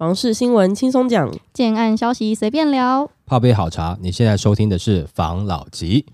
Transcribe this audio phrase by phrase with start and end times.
[0.00, 3.98] 房事新闻轻松讲，建案消息随便聊，泡杯好茶。
[4.00, 6.06] 你现在收听的是房老吉。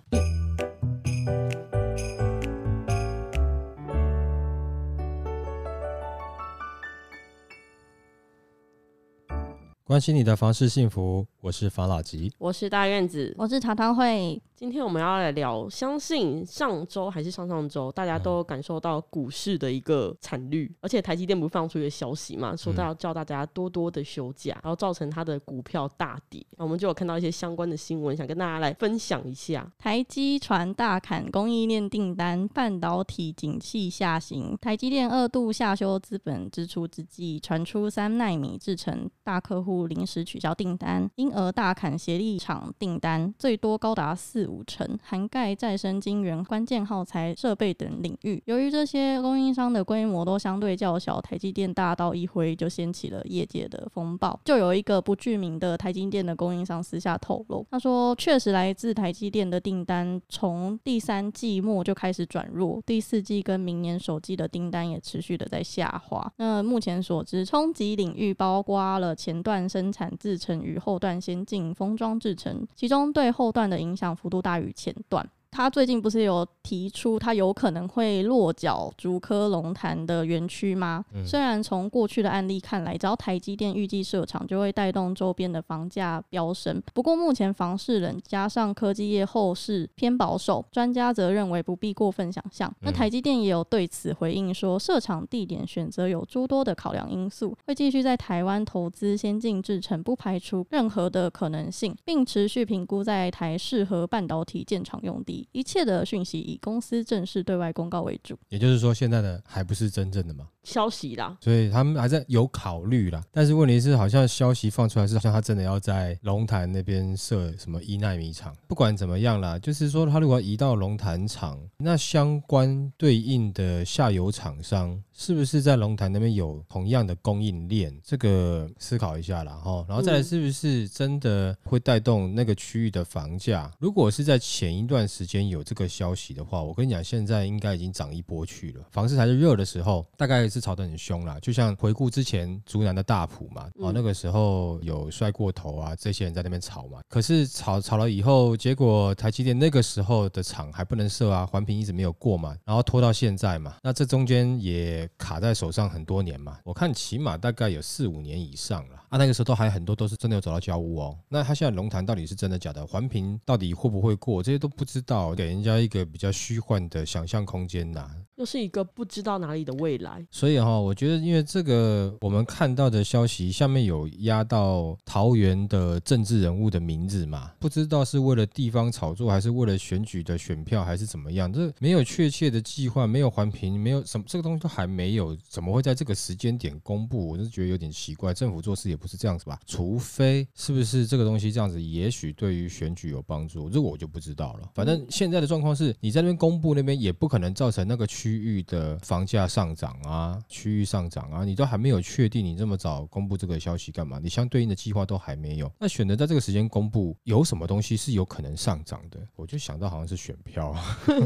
[9.84, 14.42] 关心你的房事幸福，我是法老吉，我是大院子，我是茶汤会。
[14.56, 26.44] 今天我们要来聊，相信上周还是上上周，大家都感受到股市的一个惨绿，而且台积电不是放出一个消息嘛，说要叫大家多多的休假，然后造成它的股票大跌。
[26.56, 29.70] 那我们就有看到一些相关的新闻，想跟大家来分享一下。
[29.78, 44.46] 台积传大砍供应链订单，半导体景气下行，台积电二度下修资本支出之际，传出三奈米制程大客户临时取消订单，因而大砍协力厂订单，最多高达四。
[44.46, 48.40] 五成涵盖再生晶圆、关键耗材设备等领域。
[48.46, 54.38] 由于这些供应商的规模都相对较小，台积电大刀一挥就掀起了业界的风暴。
[54.44, 66.32] 就有一个不具名的台积电的供应商私下透露，他说：“确实来自台积电的订单从第三季末就开始转弱，第四季跟明年首季的订单也持续的在下滑。
[66.36, 74.40] 那目前所知，冲击领域包括了前段生产制程与后段先进封装制成，其中对后段的影响幅度。
[74.40, 75.28] 大于前段。
[75.56, 81.02] 他最近不是有提出，他有可能会落脚竹科龙潭的园区吗？
[81.14, 86.82] 嗯、虽然从过去的案例看来，只要台积电预计设厂，就会带动周边的房价飙升。
[86.92, 92.70] 不过目前房市冷，加上科技业后市偏保守，专家则认为不必过分想象。
[92.80, 105.45] 那台积电也有对此回应说，设厂地点选择有诸多的考量因素，会继续在台湾投资先进制程，不排除任何的可能性，并持续评估在台适合半导体建厂用地。
[105.52, 110.48] 一切的讯息以公司正式对外公告为主，也就是说，现在的还不是真正的嘛？
[110.64, 113.22] 消息啦，所以他们还在有考虑啦。
[113.30, 118.54] 但是问题是，好像消息放出来是，好像他真的要在龙潭那边设什么一纳米厂。
[118.66, 127.96] 不管怎么样啦，就是说他如果移到龙潭厂，那相关对应的下游厂商是不是在龙潭那边有同样的供应链？
[128.02, 129.84] 这个思考一下啦哈。
[129.88, 133.70] 然后再来，是不是真的会带动那个区域的房价？
[133.78, 138.84] 如果是在前一段时间有这个消息的话，我跟你讲，现在应该已经涨一波去了。
[138.90, 140.46] 房市还是热的时候，大概。
[140.46, 147.00] 是炒得很凶啦，就像回顾之前竹南的大埔嘛，哦，那个时候有摔过头啊，这些人在那边炒嘛。
[147.08, 159.18] 可是炒炒了以后，结果台积电那个时候的厂还不能设啊，环评一直没有过嘛，然后拖到现在嘛，那这中间也卡在手上很多年嘛，我看起码大概有四五年以上了啊。
[159.18, 161.18] 那个时候都还很多都是真的有找到交屋哦。
[161.28, 162.86] 那他现在龙潭到底是真的假的？
[162.86, 164.42] 环评到底会不会过？
[164.42, 168.10] 这些都不知道，给人家一个比较虚幻的想象空间呐。
[168.36, 181.50] 又是一个不知道哪里的未来，所以哈，我觉得因为这个我们看到的消息下面有压到桃园的政治人物的名字嘛，不知道是为了地方炒作，还是为了选举的选票，还是怎么样？
[181.50, 187.30] 这没有确切的计划，没有环评，没有什么这个东西都还没有，怎么会在这个时间点公布？
[187.30, 189.58] 我是觉得有点奇怪，政府做事也不是这样子吧？
[189.66, 194.68] 除非是不是这个东西这样子，也许对于选举有帮助，这我就不知道了。
[194.74, 198.25] 反正现在的状况是，你在那边公布那边也不可能造成那个区。
[198.26, 204.18] 区域的房价上涨啊，区域上涨啊，你都还没有确定，你这么早公布这个消息干嘛？
[204.20, 209.20] 你相对应的计划都还没有，那选择在这个时间公布，有什么东西是有可能上涨的？
[209.36, 210.74] 我就想到好像是选票，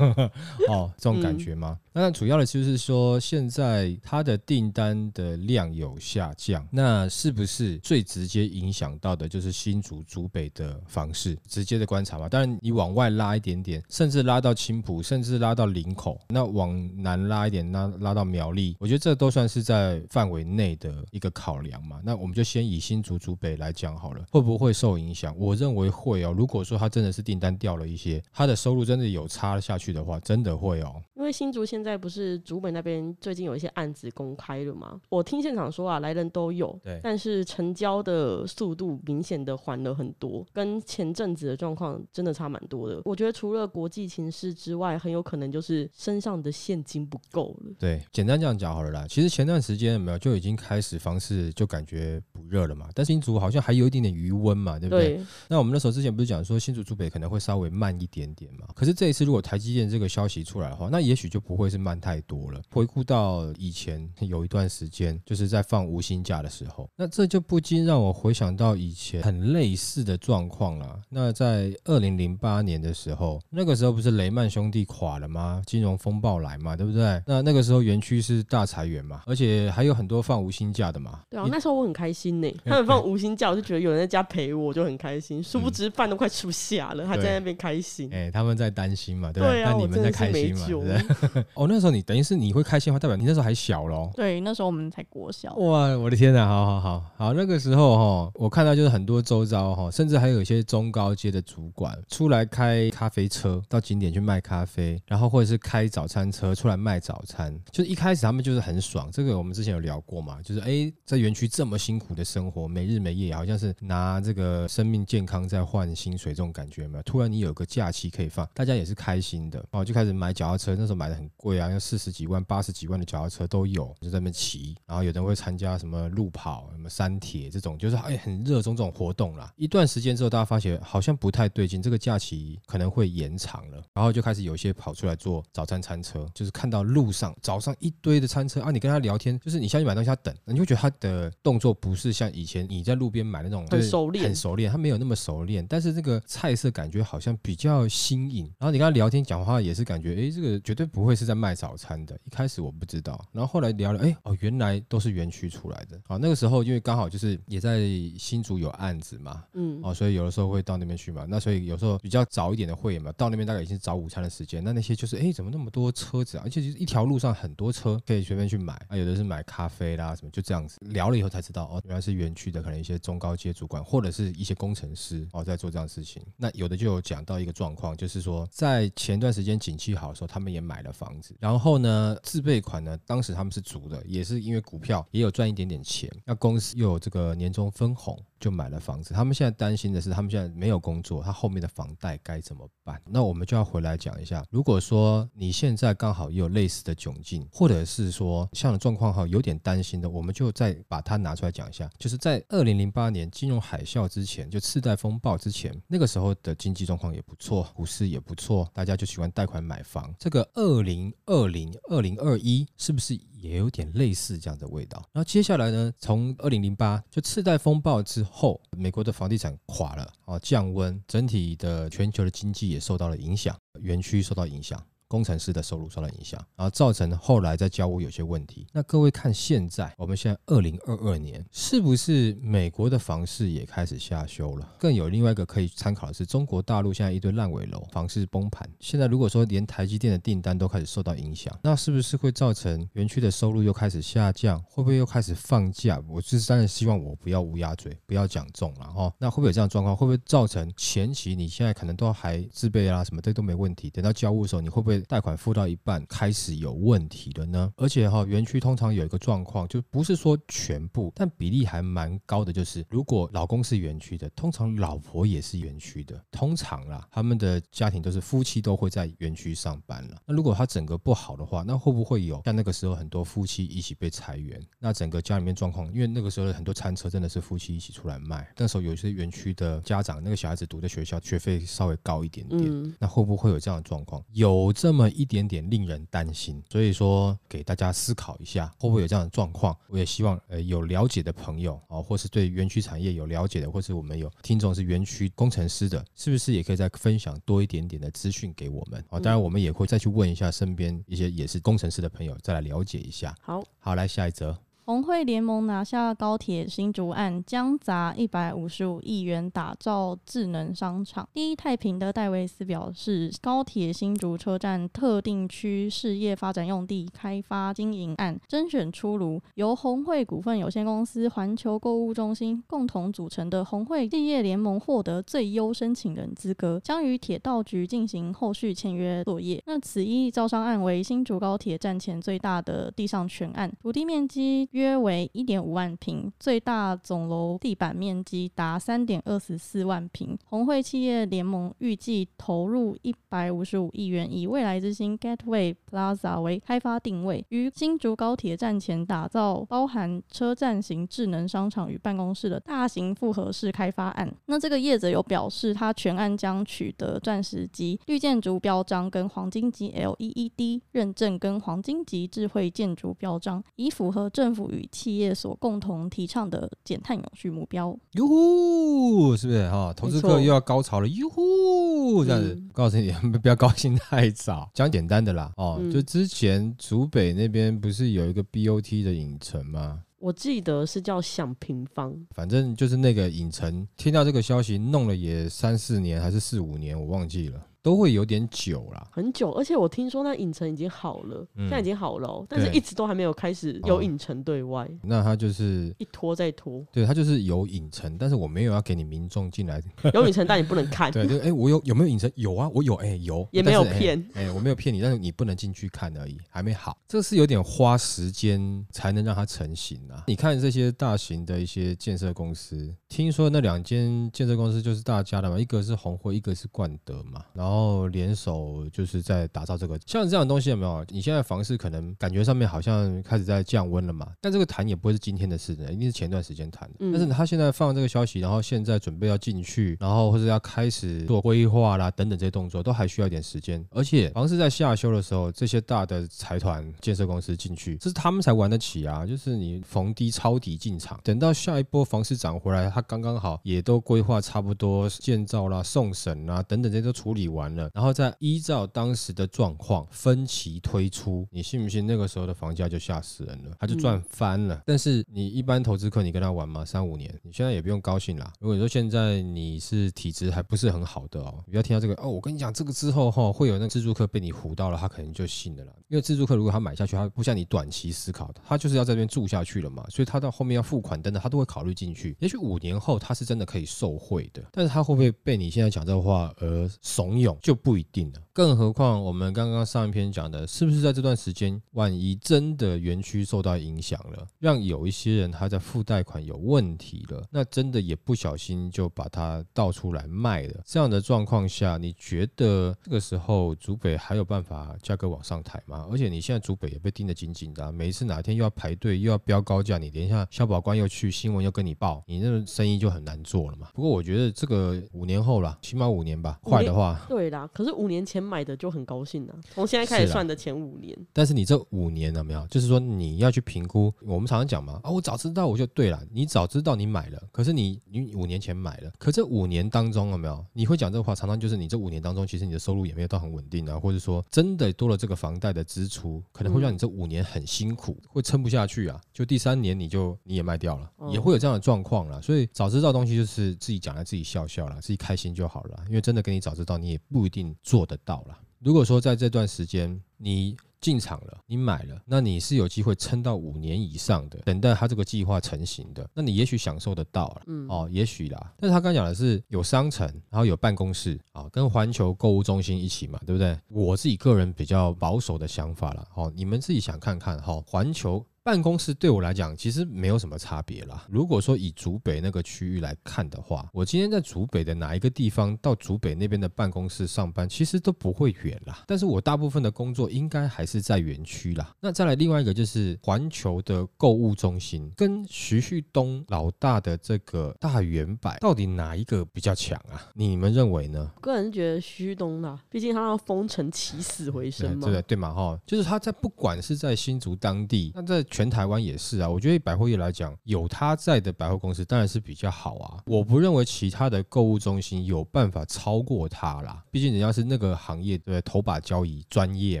[0.70, 1.78] 哦，这种感觉吗？
[1.92, 11.36] 那主要的就是说，现在它的订单的量有下降，那是不是最直接影响到的就是新竹竹北的房市？
[11.46, 12.26] 直接的观察嘛。
[12.26, 22.00] 当然，你往外拉一点点，甚至拉到青埔，甚至拉到林口，那往南拉一点，拉拉到苗栗，我觉得这都算是在范围内的一个考量嘛。
[22.04, 25.34] 那我们就先以新竹竹北来讲好了，会不会受影响？
[25.38, 26.34] 我认为会哦。
[26.36, 31.02] 如果说它真的是订单掉了一些，它的收入真的有差下去的话，真的会哦。
[31.14, 35.00] 因为新竹现在不是竹北那边最近有一些案子公开了吗？
[35.08, 43.00] 我听现场说啊，来人都有，对，但是成交的速度明显的缓了很多，跟前阵子的状况真的差蛮多的。
[43.04, 47.72] 我觉得除了国际情势之外，很有可能就是身上的现金不够了。
[47.78, 49.06] 对，简单这样讲好了啦。
[49.08, 55.16] 其实前段时间有没有就已经开始房市就感觉不热了嘛，但新竹好像还有一点点余温嘛，对不对？
[55.16, 55.26] 对。
[55.48, 58.66] 那我们那时候之前不是讲说新竹竹北可能会稍微慢一点点嘛？
[58.74, 62.60] 可是这一次如果台积电这个消息出来的话，那也许就不会是慢太多了。
[62.70, 71.00] 回顾到以前有一段时间，就是在放无薪假的时候，那这就不禁让我回想到以前很类似的状况了。
[71.08, 75.62] 那在二零零八年的时候，那个时候不是雷曼兄弟垮了吗？
[75.66, 77.22] 金融风暴来嘛，对不对？
[77.26, 81.20] 那那个时候园区是大裁员嘛，而且还有很多放无薪假的嘛。
[81.30, 82.50] 对啊，那时候我很开心心呢。
[82.64, 85.42] 他们放无薪假，我就觉得有人在家陪我，我就很开心。
[85.42, 88.08] 殊不知饭都快吃不下了，还在那边开心。
[88.10, 89.62] 哎，他们在担心嘛，对不对？
[89.62, 91.44] 那你们在开心嘛，对不对？
[91.52, 94.10] 哦，那时候你等于是你会开心的话，代表你那时候还小喽。
[94.14, 95.54] 对，那时候我们才国小。
[95.56, 96.46] 哇，我的天哪！
[96.46, 107.56] 好好好好，那个时候哈，我看到就是很多周遭哈，甚至还有一些中高阶的主管出来开咖啡车到景点去卖咖啡，然后或者是开早餐车出来卖早餐。
[107.70, 117.02] 就是一开始他们就是很爽，这个我们之前有聊过嘛，就是哎，在园区这么辛苦的生活，没日没夜，好像是拿这个生命健康在换薪水这种感觉有没有？
[117.02, 124.74] 突然你有个假期可以放，大家也是开心的哦，就开始买脚踏车，那时候买的很贵啊，要四十几万、八十几万的脚踏车都有，就在那边骑。
[124.86, 129.52] 然后有人会参加什么路跑、什么山铁这种，就是哎很热衷这种活动啦。
[129.56, 148.44] 一段时间之后，大家发现好像不太对劲，这个假期可能会延长了，然后就开始有一些跑出来做早餐餐车，就看到路上早上一堆的餐车啊，你跟他聊天，就是你下去买东西他等，你会觉得他的动作不是像以前你在路边买那种很熟练，很熟练，他没有那么熟练，但是这个菜色感觉好像比较新颖。
[148.58, 152.18] 然后你跟他聊天讲话也是感觉，哎，这个绝对不会是在卖早餐的。
[152.24, 156.00] 一开始我不知道，然后后来聊了，哎哦，原来都是园区出来的。
[156.06, 157.80] 啊，那个时候因为刚好就是也在
[158.18, 161.26] 新竹有案子嘛，嗯，哦，所以有的时候会到那边去嘛。
[161.28, 164.62] 那所以有时候比较早一点的会嘛，到那边大概已经是早午餐的时间。
[164.62, 176.22] 那那些就是，哎，怎么那么多车子而且就是一条路上很多车可以随便去买啊，有的是买咖啡啦什么，就这样子聊了以后才知道，哦，原来是园区的可能一些中高阶主管或者是一些工程师哦在做这样的事情。
[176.36, 188.18] 那有的就有讲到一个状况，就是说在前段时间景气好的时候，他们也买了房子，然后呢自备款呢，当时他们是足的，也是因为股票也有赚一点点钱，那公司又有这个年终分红。
[188.38, 193.00] 就买了房子，他们现在担心的是，他们现在没有工作，他后面的房贷该怎么办？
[193.06, 201.90] 那我们就要回来讲一下，如果说你现在刚好也有类似的窘境，或者是说像状况哈有点担心的，我们就再把它拿出来讲一下。
[201.98, 210.14] 就是在二零零八年金融海啸之前，就次贷风暴之前，那个时候的经济状况也不错，股市也不错，大家就喜欢贷款买房。
[210.18, 213.18] 这个二零二零、二零二一是不是？
[213.38, 214.98] 也有点类似这样的味道。
[215.12, 224.78] 然后接下来呢，从二零零八就次贷风暴之后，美国的房地产垮了啊，降温，整体的全球的经济也受到了影响，园区受到影响。
[225.08, 228.66] 工程师的收入受到影响，然后造成后来在交屋有些问题。
[228.72, 234.74] 那各位看现在，我们现在二零二二年，是不是美国的房市也开始下修了？
[234.78, 238.68] 更有另外一个可以参考的是，中国大陆现在一堆烂尾楼，房市崩盘。
[238.80, 244.60] 现在如果说连台积电的订单都开始受到影响，那是不是会造成园区的收入又开始下降？
[244.62, 246.02] 会不会又开始放假？
[246.08, 249.12] 我是当然希望我不要乌鸦嘴，不要讲中了哈。
[249.18, 249.96] 那会不会有这样状况？
[249.96, 254.95] 会不会造成前期你现在可能都还自备啊什么这都没问题，等到交屋的时候，你会不会？
[255.00, 270.16] 贷款付到一半开始有问题了呢，而且哈，园区通常有一个状况，就不是说全部，但比例还蛮高的，就是如果老公是园区的，通常老婆也是园区的，通常啦，他们的家庭都是夫妻都会在园区上班了。
[270.26, 274.60] 那如果他整个不好的话，那会不会有像那个时候很多夫妻一起被裁员？
[274.78, 284.22] 那整个家里面状况，因为那个时候很多餐车真的是夫妻一起出来卖，那时候有些园区的家长，那个小孩子读的学校学费稍微高一点点，嗯、那会不会有这样的状况？
[284.32, 284.96] 有这么。
[284.96, 289.76] 那么一点点令人担心，所以说给大家思考一下，会不会有这样的状况？
[289.88, 299.04] 我也希望呃有了解的朋友啊，或是对园区产业有了解的，或是我们有听众是园区工程师的，是不是也可以再分享多一点点的资讯给我们？
[299.10, 303.34] 啊，当然我们也会再去问一下身边一些也是工程师的朋友，再来了解一下。
[303.42, 304.56] 好，好，来下一则。
[304.86, 311.28] 红会联盟拿下高铁新竹案，将砸一百五十五亿元打造智能商场。
[311.34, 329.60] 第一太平的戴维斯表示，高铁新竹车站特定区事业发展用地开发经营案甄选出炉，由红会股份有限公司、环球购物中心共同组成的红会企业联盟获得最优申请人资格，将与铁道局进行后续签约作业。
[329.66, 334.68] 那此一招商案为新竹高铁站前最大的地上全案，土地面积。
[334.76, 340.36] 约为一点五万平，最大总楼地板面积达三点二十四万平。
[340.44, 354.30] 红会企业联盟预计投入一百五十五亿元，以未来之星 Gateway Plaza 为开发定位，于新竹高铁站前打造包含车站型智能商场与办公室的大型复合式开发案。
[354.44, 364.65] 那这个业者有表示，他全案将取得钻石级绿建筑标章、跟黄金级 LEED 认证、跟黄金级智慧建筑标章，以符合政府。
[364.70, 369.92] 与企业所共同提倡的减碳永续目标，哟呼，是不是哈？
[369.96, 373.10] 投资客又要高潮了，哟呼，这样子，告诉你
[373.42, 380.02] 不要高兴太早， 讲简单的啦，哦，就之前竹北那边不是有一个 BOT 的影城吗？
[380.18, 387.60] 我记得是叫享平方，反正就是那个影城，听到这个消息弄了也三四年还是四五年，我忘记了。
[387.86, 394.82] 都会有点久了，很久，而且我听说那影城已经好了，嗯、现在已经好了、喔，但是一直都还没有开始有影城对外。
[394.82, 399.80] 哦、那他就是一拖再拖，对他就是有影城，但是我没有要给你民众进来。
[400.12, 401.12] 有影城，但你不能看。
[401.12, 402.28] 对，就 哎、欸，我有有没有影城？
[402.34, 406.98] 有啊，我有，哎、欸，有，也没有骗，哎、我没有骗你，但是你不能进去看而已，还没好。
[407.06, 410.24] 这是有点花时间才能让它成型啊。
[410.26, 417.75] 你看这些大型的一些建设公司，听说那两间建设公司就是大家的嘛，一个是鸿辉，一个是冠德嘛，然后
[418.10, 418.84] 联手。
[418.92, 421.04] 就是在打造这个像这样的东西有没有？
[421.08, 424.28] 你现在房市可能感觉上面好像开始在降温了嘛？
[424.40, 426.94] 但这个谈也不会是今天的事的，一定是前段时间谈的。
[427.12, 433.84] 但是他现在放这个消息，然后现在准备要进去，然后或者要开始做规划啦等等这些动作，都还需要一点时间。
[433.90, 439.26] 而且房市在下修的时候，这些大的财团建设公司进去，这是他们才玩得起啊！
[439.26, 448.32] 就是你逢低抄底进场，等到下一波房市涨回来，他刚刚好也都规划差不多建造啦、送审啦等等这些都处理完了，然后再。
[448.38, 454.82] 依照当时的状况分期推出，你信不信那个时候的房价就吓死人了，他就赚翻了。
[454.84, 456.84] 但是你一般投资客，你跟他玩吗？
[456.84, 458.52] 三五年，你现在也不用高兴啦。
[458.60, 465.92] 如果你说现在你是体质还不是很好的哦，你不要听到这个哦，我跟你讲这个之后哈，会有那个自助客被你唬到了，他可能就信了啦。
[466.08, 472.36] 因为自助客如果他买下去，他不像你短期思考的，他就是要在这边住下去了嘛，所以他到后面要付款等等，他都会考虑进去。
[472.38, 478.45] 也许五年后他是真的可以受惠的，但是他会不会被你现在讲这个话而怂恿就不一定了。
[478.56, 490.80] 更何况，我们刚刚上一篇讲的，是不是在这段时间，万一真的园区受到影响了，让有一些人他在付贷款有问题了，那真的也不小心就把它倒出来卖了。
[490.86, 496.08] 这样的状况下，你觉得这个时候竹北还有办法价格往上抬吗？
[496.10, 503.88] 而且你现在竹北也被盯得紧紧的，每一次哪天又要排队，又要标高价，你等一下消保官又去新闻又跟你报，你那生意就很难做了嘛。
[503.92, 507.68] 不过我觉得这个五年后啦，起码五年吧，快的话，对啦。
[507.74, 508.45] 可是五年前。
[508.46, 511.16] 买的就很高兴了，从现在开始算的前五年。
[511.32, 512.66] 但是你这五年有没有？
[512.68, 514.12] 就是说你要去评估。
[514.22, 516.22] 我们常常讲嘛，啊，我早知道我就对了。
[516.30, 520.64] 你早知道你买了，可是你你五年前买了，可这五年当中有没有？
[520.72, 529.20] 你会讲这话，常常就是你这五年当中，其实你的收入也没有到很稳定啊，或者说真的多了这个房贷的支出，可能会让你这五年很辛苦，会撑不下去啊。
[529.32, 532.42] 就第三年你就你也卖掉了，也会有这样的状况了。
[532.42, 536.04] 所以早知道东西就是自己讲来自己笑笑了，自己开心就好了。
[536.08, 538.35] 因为真的跟你早知道，你也不一定做得到。
[538.78, 548.72] 如果说在这段时间你进场了，你买了，那你是有机会撑到五年以上的，等待他这个计划成型的，那你也许享受得到了，嗯，哦，也许啦。
[548.78, 553.78] 但是他刚讲的是有商城，然后有办公室啊，跟环球购物中心一起嘛，对不对？
[553.88, 558.44] 我自己个人比较保守的想法了，哦，你们自己想看看哈，环球。
[558.66, 561.24] 办公室对我来讲其实没有什么差别啦。
[561.30, 569.04] 如果说以竹北那个区域来看的话，我今天在竹北的哪一个地方到竹北那边的办公室上班，其实都不会远啦。
[569.06, 571.94] 但是我大部分的工作应该还是在园区啦。
[572.00, 580.26] 那再来另外一个就是环球的购物中心跟徐旭东老大的这个大远百，到底哪一个比较强啊？
[580.34, 581.30] 你们认为呢？
[581.40, 593.20] 个人觉得徐旭东啦，毕竟他让封城起死回生嘛，对对对嘛哈，就是他在不管是在新竹当地，那在全台湾也是啊，我觉得百货业来讲，有他在的百货公司当然是比较好啊。
[593.26, 600.00] 我不认为其他的购物中心有办法超过他啦，毕竟人家是那个行业对头把交椅专业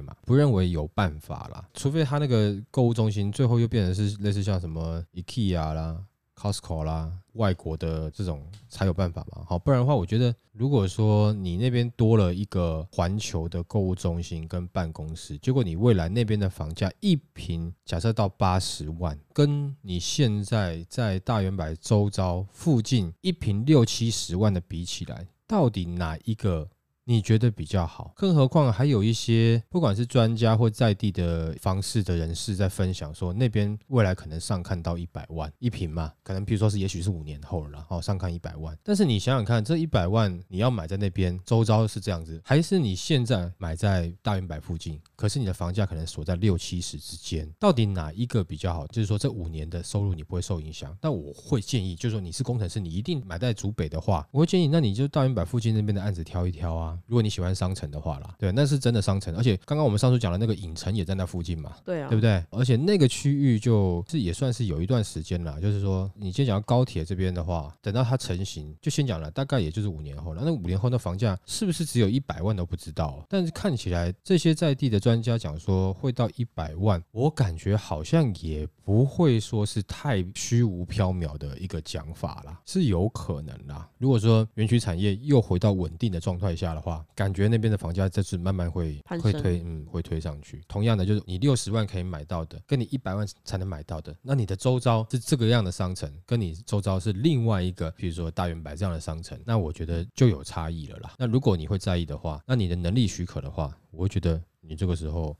[0.00, 1.62] 嘛，不认为有办法啦。
[1.74, 5.98] 除非他那个购物中心最后又变成是类似像什么 IKEA 啦。
[6.38, 9.42] Costco 啦，外国的这种才有办法嘛。
[9.48, 26.68] 好，不然的话，我觉得如果说你那边多了一个环球的购物中心跟办公室，结果你未来那边的房价一平假设到八十万，跟你现在在大圆百周遭附近一平六七十万的比起来，到底哪一个？
[27.08, 38.76] 你觉得比较好，更何况还有一些不管是专家或在地的房市的人士在分享说，那边未来可能上看到一百万一平嘛，可能比如说是也许是五年后了，哦，上看一百万。
[38.82, 48.84] 但是你想想看，这一百万你要买在那边周遭是这样子，还是你现在买在大圆百附近，可是你的房价可能锁在六七十之间，到底哪一个比较好？
[48.88, 50.92] 就是说这五年的收入你不会受影响。
[51.00, 56.95] 但我会建议，就是说你是工程师，你一定买在竹北的话，我会建议那你就大圆百附近那边的案子挑一挑啊。
[56.96, 57.02] 啊。
[57.06, 59.36] 如果你喜欢商城的话啦，对，那是真的商城。
[59.36, 62.42] 而且刚刚我们上述讲的那个影城也在那附近嘛，对啊，对不对？
[62.50, 70.42] 而且那个区域就是也算是有一段时间了，就是说你先讲到高铁这边的话，等到它成型，就先讲了，大概也就是五年后了。
[70.44, 73.24] 那五年后那房价是不是只有一百万都不知道？
[73.28, 83.88] 但是看起来这些在地的专家讲说会到一百万，我感觉好像也不会说是太虚无缥缈的一个讲法啦，是有可能啦。
[83.98, 90.62] 如果说园区产业又回到稳定的状态下的话，感觉那边的房价这次慢慢会会推，嗯，会推上去。
[90.68, 101.14] 同样的，就是你六十万可以买到的，跟你一百万才能买到的，那你的周遭是这个样的商城，跟你周遭是另外一个，比如说大圆白这样的商城，那我觉得就有差异了啦。
[101.18, 105.36] 那如果你会在意的话，那你的能力许可的话，我会觉得你这个时候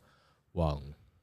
[0.52, 0.82] 往。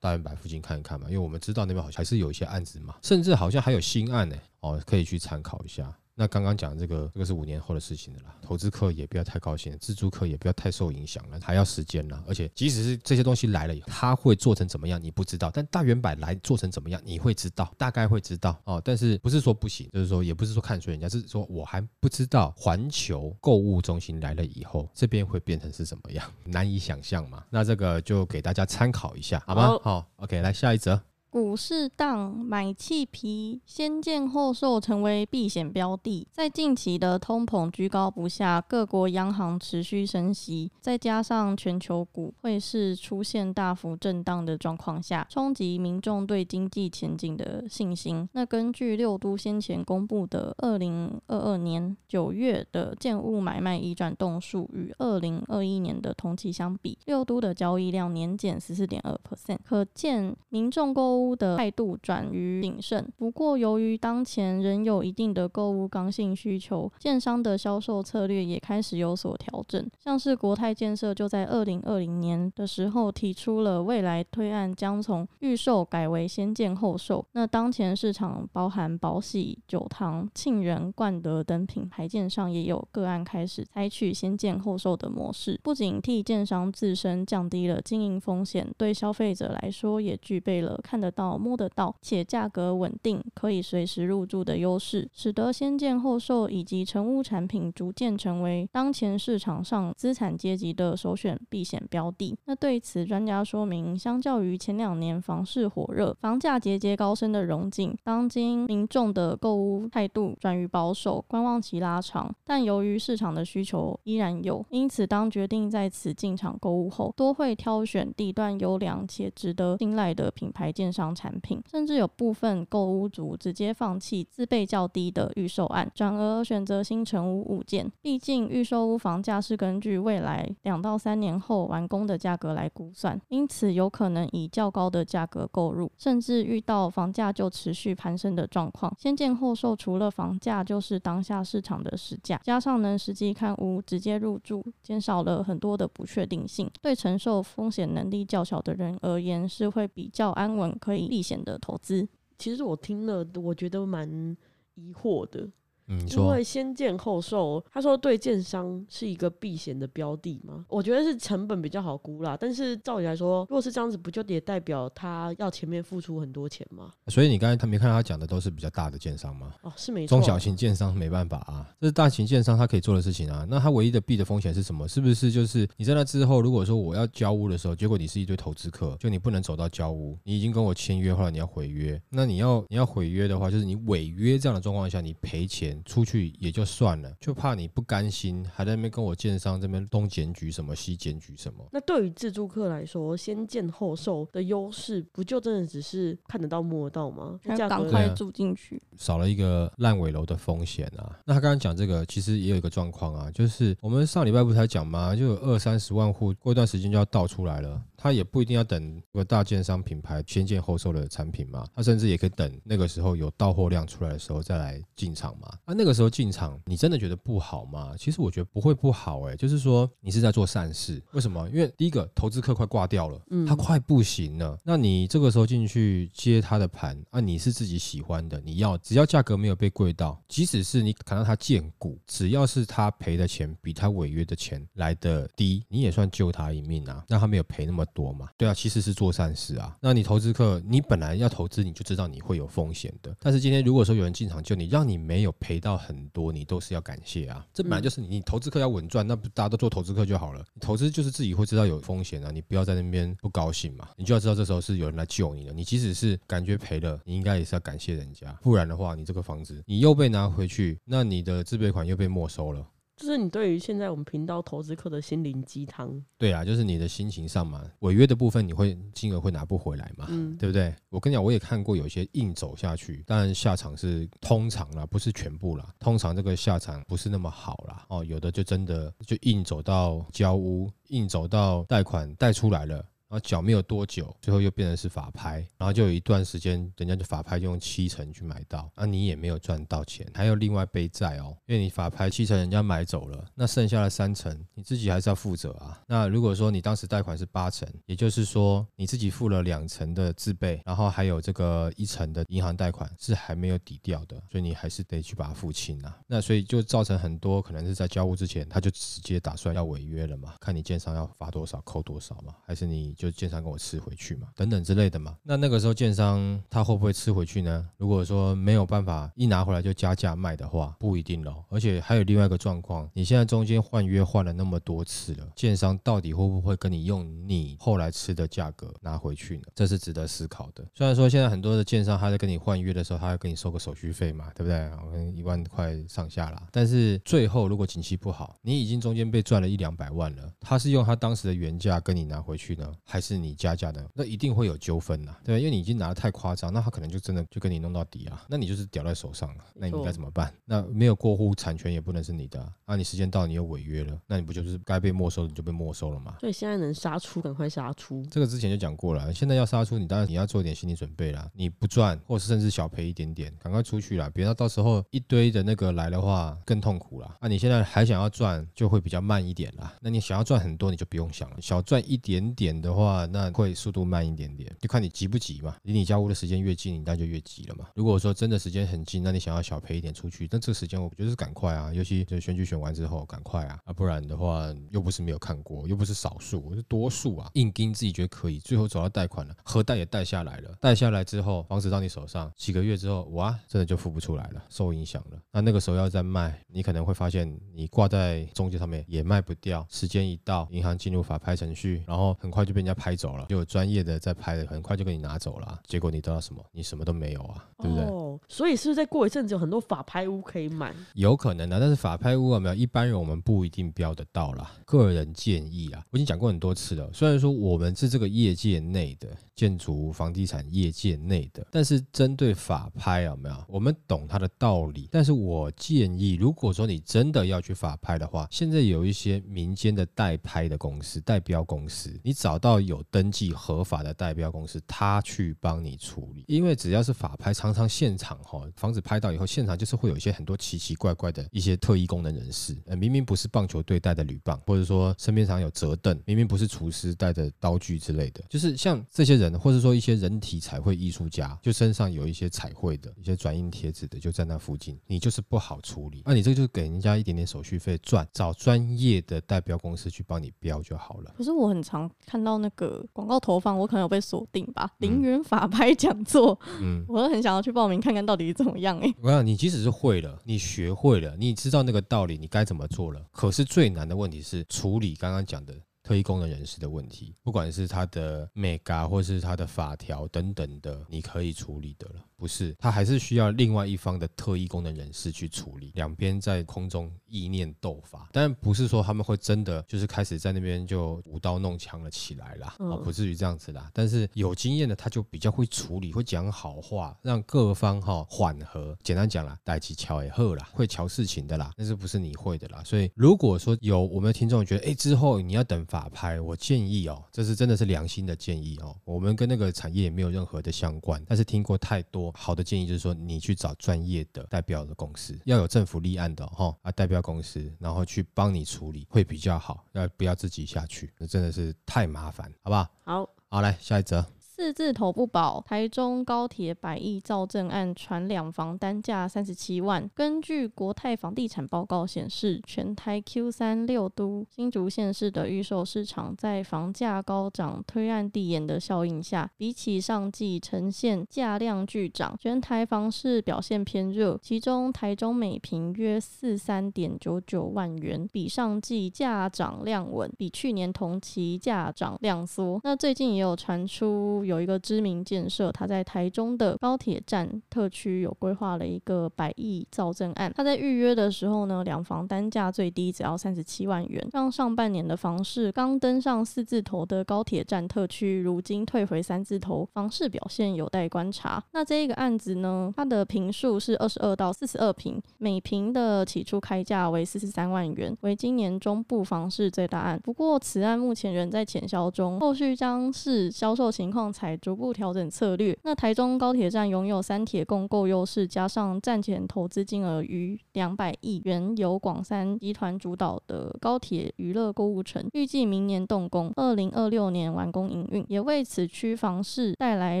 [0.00, 5.96] 大圆白附近看一看嘛，因为我们知道那边好像还是有一些案子嘛，甚至好像还有新案呢，哦，可以去参考一下。
[6.16, 8.36] 那刚刚讲这个，这个是五年后的事情的啦。
[8.40, 12.22] 投资客也不要太高兴，自住客也不要太受影响了，还要时间啦。
[12.28, 15.50] 而且即使是这些东西来了以后，它会做成怎么样，你不知道。
[15.52, 18.80] 但大远百来做成怎么样，你会知道，大概会知道哦。
[18.84, 27.44] 但是不是说不行，就是说也不是说看衰人家，是说我还不知道环球购物中心来了以后，这边会变成是怎么样，难以想象嘛。
[27.50, 29.78] 那这个就给大家参考一下，好吗？
[29.82, 31.13] 好，OK，来下一则。
[31.34, 36.24] 股市当买气皮，先建后售成为避险标的。
[36.30, 48.28] 在近期的通膨居高不下，各国央行持续升息，再加上全球股汇市出现大幅震荡的状况下，冲击民众对经济前景的信心。
[48.30, 61.23] 那根据六都先前公布的二零二二年九月的建物买卖移转动数，与二零二一年的同期相比，六都的交易量年减十四点二 percent，可见民众购物。
[61.32, 69.88] 的态度转于谨慎，不过由于当前仍有一定的购物刚性需求，建商的销售策略也开始有所调整。
[70.00, 77.24] 像是国泰建设就在二零二零年的时候提出了未来推案将从预售改为先建后售。
[77.32, 102.36] 那当前市场包含宝喜、九堂、庆元、冠德等品牌建商也有个案开始采取先建后售的模式，不仅替建商自身降低了经营风险，对消费者来说也具备了看得到、摸得到且价格稳定，可以随时入住的优势，使得先建后售以及成屋产品逐渐成为当前市场上资产阶级的首选避险标的。
[102.46, 112.34] 那对此，专家说明，相较于前两年房市火热、房价节节高升的荣景，当今民众的购屋态度转于保守，观望期拉长。
[112.44, 121.03] 但由于市场的需求依然有，因此当决定在此进场购屋后，多会挑选地段优良且值得信赖的品牌建商。
[121.12, 127.90] 产品，甚至有部分购屋族直接放弃自备较低的预售案，转而选择新成屋物件。
[128.00, 138.94] 毕竟预售屋房价是根据未来两到三年后完工的价格来估算，因此有可能以较高的价格购入，甚至遇到房价就持续攀升的状况。
[138.96, 146.70] 先建后售，除了房价就是当下市场的实价，加上能实际看屋、直接入住，减少了很多的不确定性。
[146.82, 151.08] 对承受风险能力较小的人而言，是会比较安稳，可以。
[151.08, 154.36] 避险的投资，其实我听了，我觉得蛮
[154.74, 155.48] 疑惑的。
[155.86, 160.64] 嗯，因为先建后售，他说对建商是一个避险的标的吗？
[160.68, 162.36] 我觉得是成本比较好估啦。
[162.40, 166.90] 但是照理来说，如果是这样子，不就也代表他要前面付出很多钱吗？
[167.08, 169.52] 所以你刚才他没看到他讲的都是比较大的建商吗？
[169.62, 170.16] 哦，是没错。
[170.16, 173.46] 中小型建商没办法啊，这是大型建商他可以做的事情啊。
[173.48, 174.88] 那他唯一的避的风险是什么？
[174.88, 186.54] 是不是就是你在那之后，如果说我要交屋的时候，结果你是一堆投资客，就你不能走到交屋，你已经跟我签约，后来你要毁约，那你要你要毁约的话，就是你违约这样的状况下，你赔钱出去也。
[186.54, 191.66] 就算了，就怕你不甘心，还在那边跟我建商这边东检举什么西检举什么。
[191.72, 197.40] 那对于自住客来说，先建后售的优势，不就真的只是看得到摸得到吗？
[197.46, 201.18] 要赶快住进去，少了一个烂尾楼的风险啊。
[201.24, 205.16] 那他刚刚讲这个，其实也有一个状况啊，就是我们上礼拜不是才讲吗？
[205.16, 207.82] 就有二三十万户，过一段时间就要倒出来了。
[208.04, 215.50] 他也不一定要等个大建商品牌先建后售的产品嘛，他甚至也可以等那个时候有到货量出来的时候再来进场嘛。
[215.64, 217.94] 那那个时候进场，你真的觉得不好吗？
[217.98, 221.02] 其实我觉得不会不好哎、欸，就是说你是在做善事。
[221.12, 221.48] 为什么？
[221.48, 224.58] 因为第一个投资客快挂掉了，他快不行了。
[224.62, 237.82] 那你这个时候进去接他的盘啊，你是自己喜欢的，你要只要价格没有被贵到，即使是你看到他见股，只要是他赔的钱比他违约的钱来的低，你也算救他一命啊，让他没有赔那么。
[237.94, 238.28] 多嘛。
[238.36, 239.74] 对啊，其实是做善事啊。
[239.80, 243.16] 那你投资客，你本来要投资，你就知道你会有风险的。
[243.20, 247.46] 但是今天如果说有人进场救你，让你没有赔到很多，你都是要感谢啊。
[247.54, 250.44] 这本来就是你，你投资客要稳赚，那不大家都做投资客就好了。
[250.52, 253.88] 你投资就是自己会知道有风险啊，你不要在那边不高兴嘛。
[253.96, 255.52] 你就要知道这时候是有人来救你的。
[255.52, 262.66] 你即使是感觉赔了，你应该也是要感谢人家，不然的话，你这个房子你又被拿回去，那你的自备款又被没收了。
[262.96, 266.00] 这是你对于现在我们频道投资客的心灵鸡汤。
[266.16, 270.74] 对啊，就是你的心情上嘛，违约的部分你会金额会拿不回来嘛，嗯，对不对？
[270.90, 277.84] 我跟你讲，我也看过有些硬走下去，当然下场是通常啦，不是全部啦，通常这个下场不是那么好啦。
[277.88, 282.84] 哦，有的就真的就硬走到交屋，硬走到贷款贷出来了。
[283.14, 295.80] 然后缴没有多久，最后又变成是法拍，然后就有一段时间，人家就法拍就用七成去买到，那你也没有赚到钱，还有另外背债哦，因为你法拍七成人家买走了，那剩下的三成你自己还是要负责啊。
[295.86, 305.96] 那如果说你当时贷款是八成，也就是说你自己付了两成的自备，然后还有这个一成的银行贷款是还没有抵掉的，所以你还是得去把它付清啊。
[306.08, 313.14] 那所以就造成很多可能是在交屋之前他就直接打算要违约了嘛，看你建商要罚多少扣多少嘛，还是你就。
[313.14, 315.16] 建商跟我吃回去嘛，等等之类的嘛。
[315.22, 317.70] 那那个时候建商他会不会吃回去呢？
[317.76, 321.44] 如果说没有办法一拿回来就加价卖的话，不一定喽。
[321.48, 329.44] 而且还有另外一个状况，你现在中间换约换了那么多次了，建商到底会不会跟你用你后来吃的价格拿回去呢？
[329.54, 330.66] 这是值得思考的。
[330.74, 334.68] 虽然说现在很多的建商他在跟你换约的时候，他要跟你收个手续费嘛，对不对？
[334.90, 336.48] 可能一万块上下啦。
[336.50, 342.72] 但是最后如果景气不好，你已经中间被赚了一两百万了，他是用他当时的原价跟你拿回去呢？
[342.94, 350.32] 还是你加价的，那一定会有纠纷呐，对，因为你已经拿的太夸张，那他可能就真的就跟你弄到底啊，那你就是屌在手上了，那你应该怎么办？
[350.44, 356.14] 那没有过户，产权也不能是你的啊，啊你时间到你又违约了，那你不就是该被没收的就被没收了吗？
[356.20, 358.06] 所以现在能杀出，赶快杀出。
[358.12, 367.16] 这个之前就讲过了，现在要杀出，你当然你要做一点心理准备啦，你不赚，或是甚至小赔一点点，赶快出去啦，别到到时候一堆的那个来的话更痛苦啦。
[367.20, 369.74] 那你现在还想要赚，就会比较慢一点啦。
[369.80, 373.34] 那你想要赚很多，你就不用想了，小赚一点点的话，那。
[373.34, 375.56] 会速度慢一点点，就看你急不急嘛。
[375.64, 377.66] 离你交屋的时间越近，你当然就越急了嘛。
[377.74, 387.28] 如果说真的时间很近，那你想要小赔一点出去，那这个时间我觉得是赶快啊，尤其就选举选完之后赶快啊，啊不然的话又不是没有看过，又不是少数，是多数啊。
[387.34, 395.18] 硬盯自己觉得可以，最后走到贷款了，核贷也贷下来了，贷下来之后房子到你手上几个月之后，哇，真的就付不出来了，受影响了。
[395.32, 403.26] 那那个时候要再卖，你可能会发现你挂在中介上面也卖不掉，时间一到，银行进入法拍程序，然后很快就被人家拍走了。
[403.28, 406.44] 就有专业的在拍的，很快就给你拿走了，结果你得到什么？
[406.52, 407.84] 你什么都没有啊，对不对？
[407.84, 410.74] 哦，所以是不是再过一阵子有很多法拍屋可以买？
[410.94, 414.52] 有可能啊，但是法拍屋有没有一般人我们不一定标得到啦。
[414.64, 416.90] 个人建议啊，我已经讲过很多次了。
[416.92, 423.36] 虽然说我们是这个业界内的建筑房地产业界内的，但是针对法拍有没有？
[423.48, 424.88] 我们懂它的道理。
[424.90, 461.12] 但是我建议，如果说你真的要去法拍的话，现在有一些民间的代拍的公司、代标公司，你找到要有登记合法的代标公司，他去帮你处理，因为只要是法拍，常常现场哈，房子拍到以后，现场就是会有一些很多奇奇怪怪的一些特异功能人士，呃，明明不是棒球队带的铝棒，或者说身边常有折凳，明明不是厨师带的刀具之类的，就是像这些人，或者说一些人体彩绘艺术家，就身上有一些彩绘的一些转印贴纸的，就在那附近，你就是不好处理，那、你这个就给人家一点点手续费赚，找专业的代标公司去帮你标就好了。
[461.16, 463.64] 可是我很常看到那个广告投放，我。
[463.66, 464.70] 可能有被锁定吧？
[464.78, 468.94] 零元法拍讲座，嗯， 我都很想要去报名看看到底是怎么样哎、欸。
[469.02, 473.00] 我想你即使是会了，你学会了，你知道那个道理，你该怎么做了。
[473.10, 482.02] 可是最难的问题是处理刚刚讲的特异功能人士的问题，不管是他的 mega 或是他的法条等等的，你可以处理的了。
[482.16, 485.72] 不是，他还是需要另外一方的特异功能人士去处理。
[485.74, 493.70] 两边在空中意念斗法，但不是说他们会真的就是开始在那边就舞刀弄枪了起来啦，哦，不至于这样子啦。
[493.74, 498.74] 但是有经验的他就比较会处理，会讲好话，让各方哈缓和。
[498.82, 502.62] 简单讲啦，代志乔也好啦，会瞧事情的啦，但是不是你会的啦。
[502.64, 508.76] 所以如果说有我们的听众觉得，哎，之后你要等法拍，我建议哦，这是真的是良心的建议哦。
[508.84, 512.12] 我们跟那个产业也没有任何的相关，但是听过太多。
[512.16, 520.92] 好的建议就是说，你去找专业的代表的公司，要有政府立案的哈啊代表公司，然后去帮你处理会比较好，要不要自己下去？
[520.96, 522.68] 那真的是太麻烦，好不好？
[522.84, 524.06] 好，好，来下一则。
[524.36, 529.88] 四字头不保，台中高铁百亿造镇案传两房单价三十七万。
[529.94, 544.18] 根据国泰房地产报告显示，全台 Q 三六都新竹县市的预售市场在房价高涨、推案递延的效应下，比起上季呈现价量巨涨，全台房市表现偏热。
[544.20, 552.58] 其中台中每坪约四三点九九万元，比上季价涨量稳，比去年同期价涨量缩。
[552.64, 554.23] 那最近也有传出。
[554.24, 560.32] 有一个知名建设，他在台中的高铁站特区有规划了一个百亿造镇案。
[560.34, 564.06] 他在预约的时候呢，两房单价最低只要三十七万元。
[564.12, 571.42] 让上半年的房市刚登上四字头的高铁站特区，如今退回三字头，房市表现有待观察。
[571.52, 580.00] 那这一个案子呢，它的坪数是二十二到四十二坪，每坪的起初开价为四十三万元，为今年中部房市最大案。
[580.02, 584.12] 不过此案目前仍在潜销中，后续将视销售情况。
[584.14, 585.58] 才逐步调整策略。
[585.64, 600.00] 那台中高铁站拥有三铁共购优势，加上站前投资金额逾两百亿元，由广三集团主导的高铁娱乐购物城，预计明年动工，二零二六年完工营运，也为此区房市带来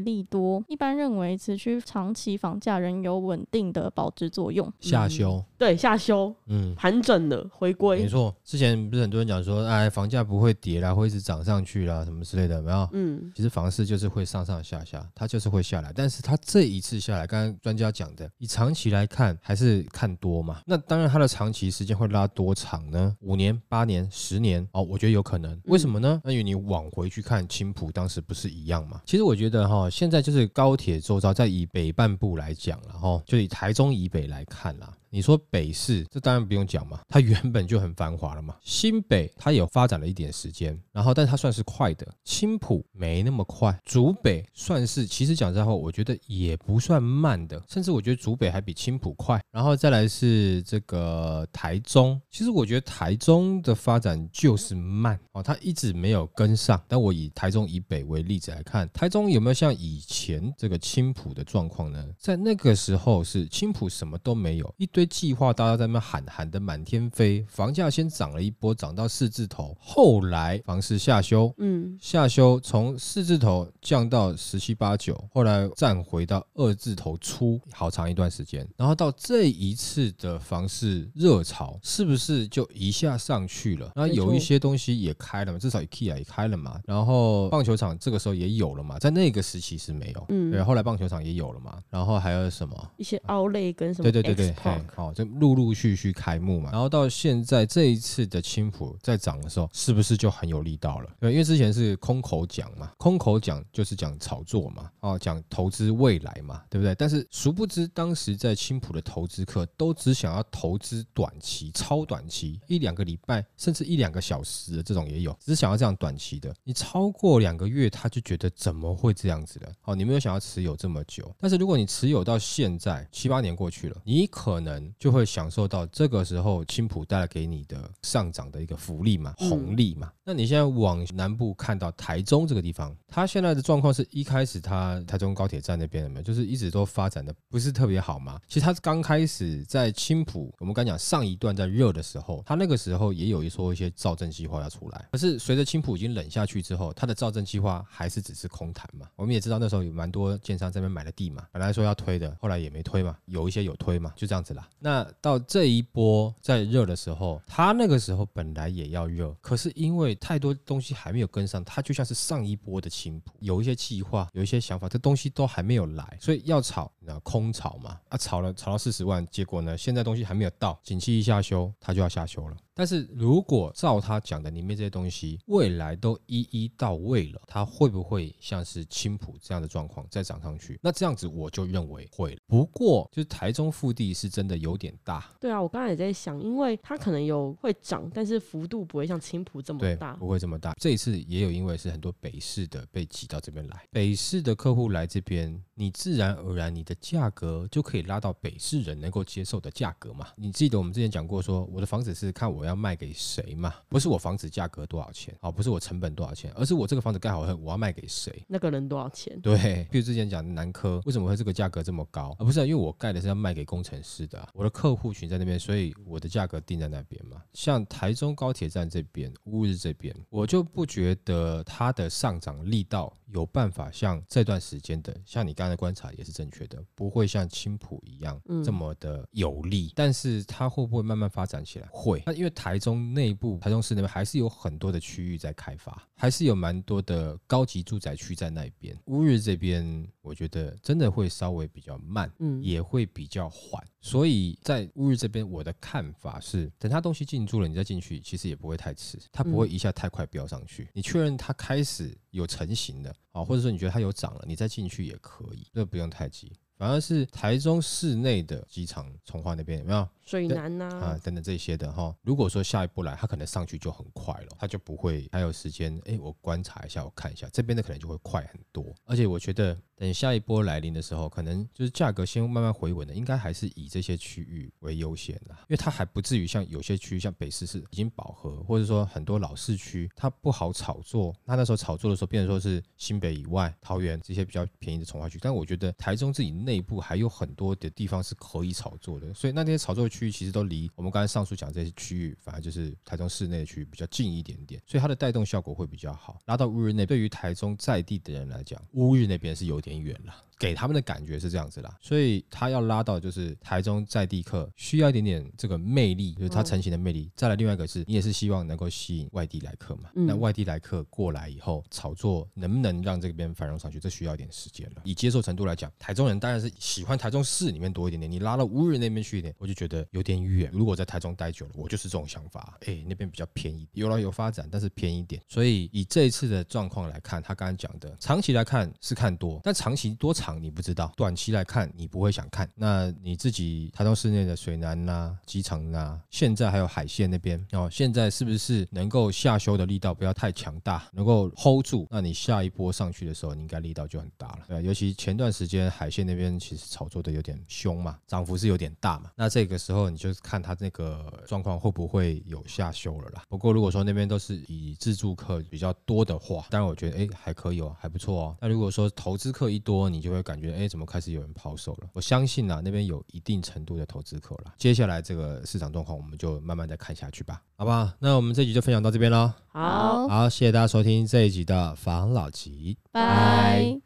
[0.00, 0.62] 利多。
[0.68, 4.70] 一般认为，此区长期房价仍有稳定的保值作用。
[4.80, 8.02] 下修，嗯、对下修，嗯，盘整了，回归。
[8.02, 12.86] 没错，之前不是很多人讲说，哎，房价不会跌啦，会一直涨上去啦，什么之类的，没有？
[12.92, 14.01] 嗯，其实房市就是。
[14.02, 20.60] 是会上上下下，它就是会下来，但是它这一次下来，刚刚专家讲的，以长期来看还是看多嘛？
[20.66, 23.16] 那当然，它的长期时间会拉多长呢？
[23.20, 24.66] 五年、八年、十年？
[24.72, 25.60] 哦，我觉得有可能。
[25.66, 26.20] 为什么呢？
[26.24, 29.00] 那因为你往回去看青埔当时不是一样嘛？
[29.06, 34.92] 其实我觉得哈，现在就是高铁周遭，在以北半部来讲，了哈就以台中以北来看啦。
[35.14, 38.56] 你说北市，这当然不用讲嘛，它原本就很繁华了嘛。
[38.62, 43.78] 新北它有发展了一点时间，然后但它算是快的，青埔没那么快。
[43.84, 49.38] 竹北算是，其实讲实在话，我觉得也不算慢的，甚至我觉得竹北还比青埔快。
[49.50, 56.82] 然后再来是这个台中，其实我觉得台中的发展就是慢哦，它一直没有跟上。
[56.88, 62.02] 但我以台中以北为例子来看，台中有没有像以前这个青埔的状况呢？
[62.16, 65.01] 在那个时候是青埔什么都没有，一堆。
[65.06, 83.92] 计划大家在那边喊喊的满天飞，房价先涨了一波，涨到四字头，后来房市下修，嗯，下修从四字头降到十七八九，后来站回到二字头出，好长一段时间，然后到这一次的房市热潮，是不是就一下上去了？
[83.94, 92.90] 然后有一些东西也开了嘛，至少 IKEA 也开了嘛，然后棒球场这个时候也有了嘛，在那个时期是没有，嗯，对，后来棒球场也有了嘛，然后还有什么？
[92.96, 94.54] 一些 Outlet 跟什么，对对对对，
[94.94, 101.08] 好，就陆陆续续开幕嘛，然后到现在这一次的青浦在涨的时候，是不是就很有力道了？
[101.18, 106.94] 对，因为之前是空口讲嘛，空口讲就是讲炒作嘛，哦，讲投资未来嘛，对不对？
[106.94, 116.54] 但是殊不知，当时在青浦的投资客都只想要投资短期、超短期，一两个礼拜甚至一两个小时的这种也有，只想要这样短期的。
[116.64, 119.74] 你超过两个月，他就觉得怎么会这样子的？
[119.84, 124.81] 哦，你没有想要持有这么久，但是如果你持有到现在七八年过去了，你可能。
[124.98, 130.10] 就会享受到这个时候青浦带来给你的上涨的一个福利嘛，红利嘛。
[130.24, 138.40] 那你现在往南部看到台中这个地方，它现在的状况是一开始它台中高铁站那边有没有，就是一直都发展的不是特别好嘛。
[138.46, 145.08] 其实它刚开始在青浦，我们刚讲上一段在热的时候，它那个时候也有一说一些造镇计划要出来。
[145.10, 149.08] 可是随着青浦已经冷下去之后，它的造镇计划还是只是空谈嘛。
[149.16, 154.68] 我们也知道那时候有蛮多建商在那边买了地嘛，本来说要推的，后来也没推嘛，有一些有推嘛，就这样子啦。
[154.78, 172.56] 那到这一波在热的时候，它那个时候本来也要热，可是因为太多东西还没有跟上，它就像是上一波的青埔，有一些计划，有一些想法，这东西都还没有来，所以要炒，那空炒嘛，啊，炒了炒到四十万，结果呢，现在东西还没有到，景气一下修，它就要下修了。
[172.74, 180.78] 但是如果照他讲的里面这些东西，未来都一一到位了，它会不会像是青浦这样的状况再涨上去？
[180.82, 182.36] 那这样子我就认为会。
[182.46, 185.30] 不过就是台中腹地是真的有点大。
[185.38, 190.72] 对啊，我刚才也在想，因为它可能有会涨，但是幅度不会像青浦这么大，不会这么大。
[190.80, 200.28] 这一次也有因为是很多北市的被挤到这边来，北市的客户来这边，你自然而然你的价格就可以拉到北市人能够接受的价格嘛。
[200.36, 202.61] 你记得我们之前讲过说，我的房子是看我。
[202.62, 203.74] 我要卖给谁嘛？
[203.88, 208.44] 不是我房子价格多少钱，哦，不是我成本多少钱，而是我这个房子盖好后，我要卖给谁？
[208.46, 209.36] 那个人多少钱？
[209.40, 212.36] 对，比如之前讲的南科，为什么会这个价格这么高？
[212.38, 217.42] 啊不是因为我盖的是要卖给工程师的，我的客户群在那边，所以我的价格定在那边嘛。
[217.52, 229.86] 像台中高铁站这边、乌日这边，我就不觉得它的上涨力道有办法像这段时间的，像你刚才观察也是正确的，不会像青浦一样这么的有利。
[229.86, 231.88] 嗯、但是它会不会慢慢发展起来？
[231.90, 232.22] 会。
[232.26, 238.96] 那因为台中内部，台中市那边还是有很多的区域在开发，还是有蛮多的高级住宅区在那边。
[239.06, 243.82] 乌日这边，我觉得真的会稍微比较慢，嗯，也会比较缓。
[244.00, 250.88] 所以在乌日这边，我的看法是，等它东西进驻了，你再进去，其实也不会太迟，它不会一下太快飙上去。
[250.92, 256.52] 你确认它开始有成型的啊，或者说你觉得它有涨了，你再进去也可以，这不用太急。
[256.76, 262.14] 反而是台中市内的机场，从化那边有没有水南呐啊等等这些的哈？
[262.22, 265.96] 如果说下一波来，它可能上去就很快了，它就不会还有时间。
[266.06, 268.84] 哎，我观察一下，我看一下这边的可能就会快很多。
[269.04, 281.32] 而且我觉得等下一波来临的时候，可能就是价格先慢慢回稳的，应该还是以这些区域为优先的，因为它还不至于像有些区域像北市是已经饱和，或者说很多老市区它不好炒作。
[281.44, 296.40] 那那时候炒作的时候，变成说是新北以外、桃园这些比较便宜的从化区，但我觉得台中自己内内部还有很多的地方是可以炒作的，所以那些炒作的区域其实都离我们刚才上述讲这些区域，反而就是台中市内区域比较近一点点，所以它的带动效果会比较好。
[296.44, 300.34] 拉到乌日内，对于台中在地的人来讲，乌日那边是有点远了。
[300.62, 307.28] 给他们的感觉是这样子啦，所以他要拉到就是台中在地客需要一点点这个魅力，就是它成型的魅力。
[307.34, 315.02] 再来另外一个是你也是希望能够吸引外地来客嘛，那外地来客过来以后炒作能不能让这边繁荣上去，这需要一点时间了。
[315.02, 320.70] 以接受程度来讲，台中人当然是喜欢台中市里面多一点点，你拉到乌日那边去一点，我就觉得有点远。
[320.72, 325.42] 如果在台中待久了，我就是这种想法，哎，那边比较便宜，有了有发展，但是便宜点。
[325.48, 330.51] 所以以这一次的状况来看，他刚刚讲的长期来看是看多，但长期多长？
[330.60, 332.68] 你不知道，短期来看你不会想看。
[332.74, 342.06] 那你自己台中市内的水南呐、机场呐，现在还有海线那边哦，现在是不是能够下修的力道不要太强大，能够 hold 住？
[342.10, 344.60] 那你下一波上去的时候，你应该力道就很大了。
[344.68, 349.30] 对，尤其前段时间海线那边其实炒作的有点凶嘛，涨幅是有点大嘛。
[349.36, 353.42] 那这个时候你就看它那个状况会不会有下修了啦。
[353.48, 358.56] 不过如果说那边都是以自助客比较多的话，当然我觉得哎还可以哦，还不错哦。
[358.60, 362.08] 那如果说投资客一多，你就会感觉哎，怎么开始有人抛售了？
[362.12, 364.74] 我相信啊，那边有一定程度的投资客了。
[364.76, 368.10] 接下来这个市场状况，我们就慢慢再看下去吧，好不好？
[368.18, 369.52] 那我们这集就分享到这边喽。
[369.68, 374.00] 好，好，谢谢大家收听这一集的房老吉，拜。